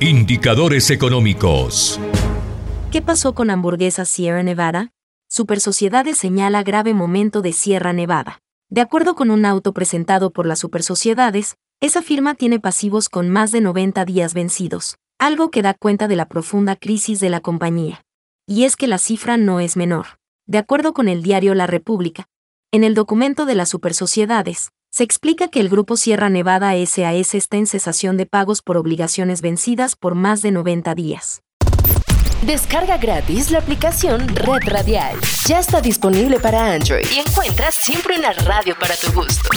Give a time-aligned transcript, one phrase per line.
[0.00, 2.00] Indicadores económicos.
[2.90, 4.90] ¿Qué pasó con hamburguesas Sierra Nevada?
[5.28, 8.40] Super Sociedades señala grave momento de Sierra Nevada.
[8.68, 13.30] De acuerdo con un auto presentado por las Super Sociedades, esa firma tiene pasivos con
[13.30, 17.40] más de 90 días vencidos, algo que da cuenta de la profunda crisis de la
[17.40, 18.02] compañía.
[18.46, 20.18] Y es que la cifra no es menor.
[20.46, 22.26] De acuerdo con el diario La República,
[22.72, 27.56] en el documento de las supersociedades, se explica que el grupo Sierra Nevada SAS está
[27.56, 31.42] en cesación de pagos por obligaciones vencidas por más de 90 días.
[32.46, 35.16] Descarga gratis la aplicación Red Radial.
[35.48, 39.48] Ya está disponible para Android y encuentras siempre una radio para tu gusto.